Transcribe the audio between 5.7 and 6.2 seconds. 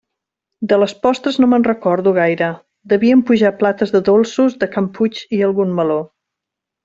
meló.